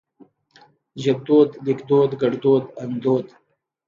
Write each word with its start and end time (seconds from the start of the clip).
ژبدود 1.03 1.49
ليکدود 1.65 2.11
ګړدود 2.21 2.63
اندود 2.81 3.25